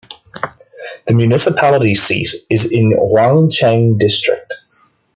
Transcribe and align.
The 1.05 1.13
municipality 1.13 1.93
seat 1.93 2.29
is 2.49 2.71
in 2.73 2.89
Yuancheng 2.89 3.99
District. 3.99 4.51